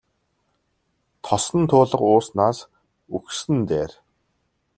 Тосон 1.25 1.61
туулга 1.69 2.05
ууснаас 2.15 2.57
үхсэн 3.15 3.53
нь 3.59 3.63
дээр. 3.69 3.91